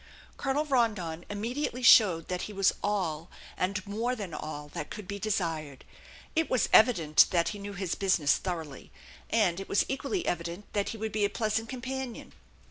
[0.35, 5.19] Colonel Rondon immediately showed that he was all, and more than all, that could be
[5.19, 5.85] desired.
[6.35, 8.89] It was evident that he knew his business thoroughly,
[9.29, 12.33] and it was equally evident that he would be a pleasant companion.